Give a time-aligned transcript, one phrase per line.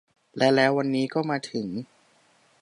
[0.37, 1.67] และแล้ววันนี้ก็มาถึง